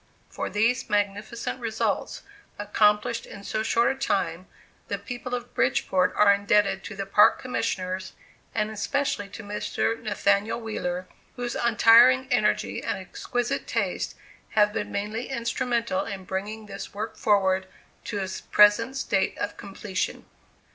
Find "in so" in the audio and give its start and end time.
3.27-3.61